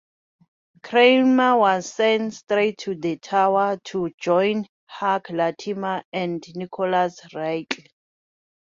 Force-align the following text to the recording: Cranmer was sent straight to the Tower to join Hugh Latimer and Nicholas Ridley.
Cranmer 0.81 1.57
was 1.59 1.93
sent 1.93 2.33
straight 2.33 2.79
to 2.79 2.95
the 2.95 3.17
Tower 3.19 3.77
to 3.83 4.11
join 4.19 4.65
Hugh 4.99 5.21
Latimer 5.35 6.01
and 6.11 6.43
Nicholas 6.55 7.19
Ridley. 7.35 7.85